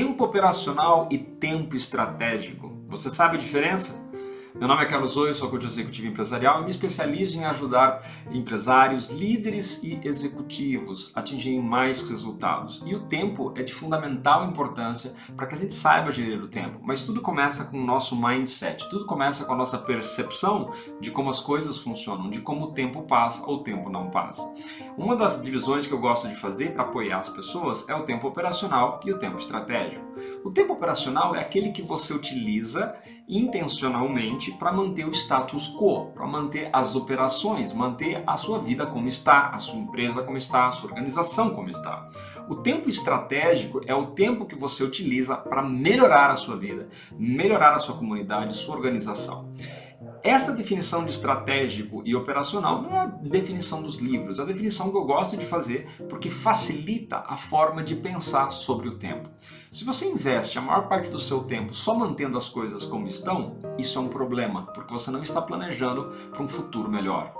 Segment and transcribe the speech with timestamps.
[0.00, 2.72] tempo operacional e tempo estratégico.
[2.88, 4.02] Você sabe a diferença?
[4.54, 9.08] Meu nome é Carlos Oi, sou coach executivo empresarial e me especializo em ajudar empresários,
[9.08, 12.82] líderes e executivos a atingirem mais resultados.
[12.84, 16.80] E o tempo é de fundamental importância para que a gente saiba gerir o tempo.
[16.82, 20.70] Mas tudo começa com o nosso mindset, tudo começa com a nossa percepção
[21.00, 24.52] de como as coisas funcionam, de como o tempo passa ou o tempo não passa.
[24.98, 28.26] Uma das divisões que eu gosto de fazer para apoiar as pessoas é o tempo
[28.26, 30.04] operacional e o tempo estratégico.
[30.44, 32.94] O tempo operacional é aquele que você utiliza
[33.30, 39.06] intencionalmente para manter o status quo, para manter as operações, manter a sua vida como
[39.06, 42.08] está, a sua empresa como está, a sua organização como está.
[42.48, 47.72] O tempo estratégico é o tempo que você utiliza para melhorar a sua vida, melhorar
[47.72, 49.52] a sua comunidade, sua organização.
[50.22, 54.90] Essa definição de estratégico e operacional não é a definição dos livros, é a definição
[54.90, 59.30] que eu gosto de fazer porque facilita a forma de pensar sobre o tempo.
[59.70, 63.58] Se você investe a maior parte do seu tempo só mantendo as coisas como estão,
[63.78, 67.32] isso é um problema, porque você não está planejando para um futuro melhor.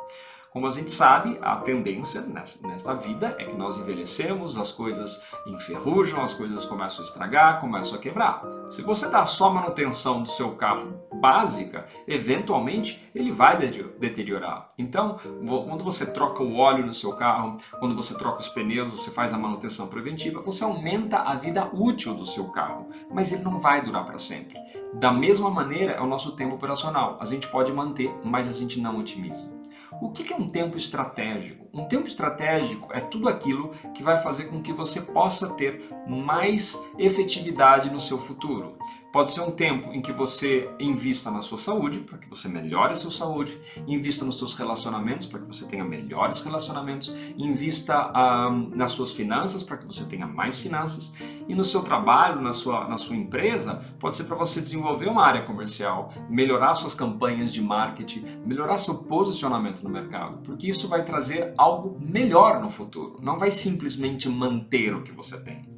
[0.53, 6.21] Como a gente sabe, a tendência nesta vida é que nós envelhecemos, as coisas enferrujam,
[6.21, 8.43] as coisas começam a estragar, começam a quebrar.
[8.69, 14.71] Se você dá só manutenção do seu carro básica, eventualmente ele vai deteriorar.
[14.77, 19.11] Então, quando você troca o óleo no seu carro, quando você troca os pneus, você
[19.11, 23.59] faz a manutenção preventiva, você aumenta a vida útil do seu carro, mas ele não
[23.59, 24.59] vai durar para sempre.
[24.95, 27.19] Da mesma maneira é o nosso tempo operacional.
[27.21, 29.60] A gente pode manter, mas a gente não otimiza.
[29.99, 31.67] O que é um tempo estratégico?
[31.73, 36.81] Um tempo estratégico é tudo aquilo que vai fazer com que você possa ter mais
[36.99, 38.79] efetividade no seu futuro.
[39.13, 42.93] Pode ser um tempo em que você invista na sua saúde, para que você melhore
[42.93, 48.13] a sua saúde, invista nos seus relacionamentos, para que você tenha melhores relacionamentos, invista
[48.49, 51.13] um, nas suas finanças, para que você tenha mais finanças,
[51.49, 55.25] e no seu trabalho, na sua, na sua empresa, pode ser para você desenvolver uma
[55.25, 61.05] área comercial, melhorar suas campanhas de marketing, melhorar seu posicionamento no mercado, porque isso vai
[61.05, 65.69] trazer algo melhor no futuro, não vai simplesmente manter o que você tem.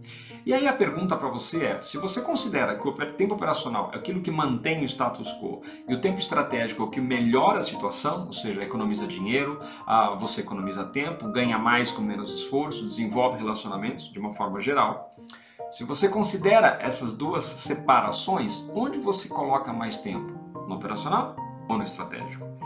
[0.44, 3.96] E aí a pergunta para você é: se você considera que o tempo operacional é
[3.96, 7.62] aquilo que mantém o status quo e o tempo estratégico é o que melhora a
[7.62, 9.60] situação, ou seja, economiza dinheiro,
[10.18, 15.10] você economiza tempo, ganha mais com menos esforço, desenvolve relacionamentos de uma forma geral.
[15.70, 20.32] Se você considera essas duas separações, onde você coloca mais tempo?
[20.68, 21.34] No operacional
[21.68, 22.61] ou no estratégico?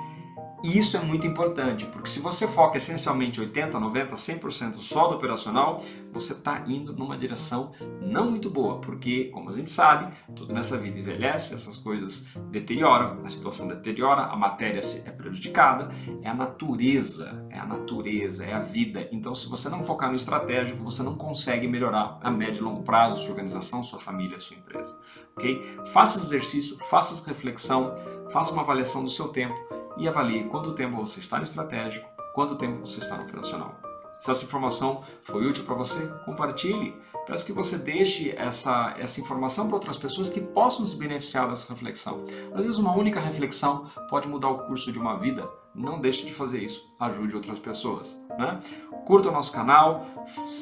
[0.63, 5.15] E isso é muito importante, porque se você foca essencialmente 80, 90, 100% só do
[5.15, 5.81] operacional,
[6.13, 10.77] você está indo numa direção não muito boa, porque, como a gente sabe, tudo nessa
[10.79, 15.89] vida envelhece, essas coisas deterioram, a situação deteriora, a matéria é prejudicada,
[16.23, 19.09] é a natureza, é a natureza, é a vida.
[19.13, 22.83] Então, se você não focar no estratégico, você não consegue melhorar a médio e longo
[22.83, 24.99] prazo sua organização, sua família, sua empresa.
[25.37, 25.63] Ok?
[25.93, 27.95] Faça exercício, faça reflexão,
[28.31, 32.57] faça uma avaliação do seu tempo e avalie quanto tempo você está no estratégico, quanto
[32.57, 33.75] tempo você está no operacional.
[34.21, 36.97] Se essa informação foi útil para você, compartilhe.
[37.27, 41.73] Peço que você deixe essa, essa informação para outras pessoas que possam se beneficiar dessa
[41.73, 42.25] reflexão.
[42.55, 45.49] Às vezes, uma única reflexão pode mudar o curso de uma vida.
[45.77, 46.95] Não deixe de fazer isso.
[46.99, 48.25] Ajude outras pessoas.
[48.39, 48.59] Né?
[49.05, 50.07] Curta o nosso canal,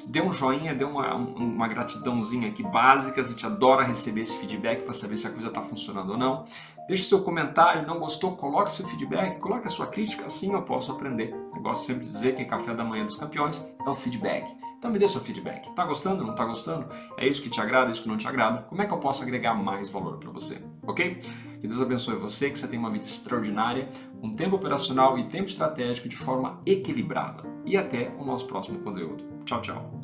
[0.08, 3.20] dê um joinha, dê uma, uma gratidãozinha aqui básica.
[3.20, 6.44] A gente adora receber esse feedback para saber se a coisa está funcionando ou não.
[6.88, 10.92] Deixe seu comentário, não gostou, coloque seu feedback, coloque a sua crítica, assim eu posso
[10.92, 11.34] aprender.
[11.54, 14.63] Eu gosto sempre de dizer que café da manhã dos campeões é o feedback.
[14.84, 15.74] Então me dê seu feedback.
[15.74, 16.22] Tá gostando?
[16.26, 16.86] Não tá gostando?
[17.16, 17.88] É isso que te agrada?
[17.88, 18.60] É isso que não te agrada?
[18.68, 20.60] Como é que eu posso agregar mais valor para você?
[20.86, 21.16] Ok?
[21.58, 23.88] Que Deus abençoe você, que você tenha uma vida extraordinária,
[24.22, 27.44] um tempo operacional e tempo estratégico de forma equilibrada.
[27.64, 29.24] E até o nosso próximo conteúdo.
[29.46, 30.00] Tchau, tchau.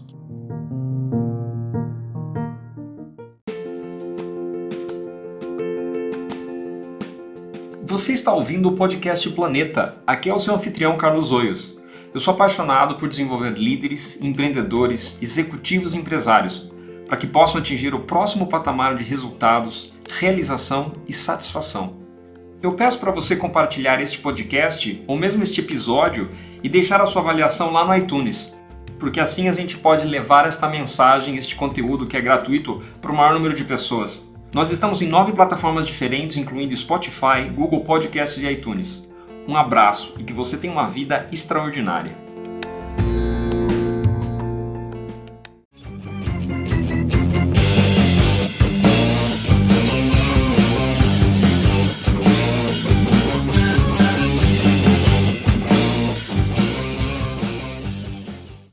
[7.85, 10.03] Você está ouvindo o podcast Planeta.
[10.07, 11.79] Aqui é o seu anfitrião Carlos Oios.
[12.13, 16.69] Eu sou apaixonado por desenvolver líderes, empreendedores, executivos e empresários
[17.07, 21.99] para que possam atingir o próximo patamar de resultados, realização e satisfação.
[22.61, 26.31] Eu peço para você compartilhar este podcast ou mesmo este episódio
[26.63, 28.53] e deixar a sua avaliação lá no iTunes,
[28.99, 33.17] porque assim a gente pode levar esta mensagem, este conteúdo que é gratuito para o
[33.17, 34.27] maior número de pessoas.
[34.53, 39.10] Nós estamos em nove plataformas diferentes, incluindo Spotify, Google Podcasts e iTunes.
[39.49, 42.17] Um abraço e que você tenha uma vida extraordinária.